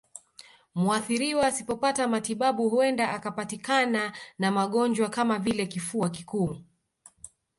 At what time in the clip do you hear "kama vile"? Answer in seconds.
5.09-5.65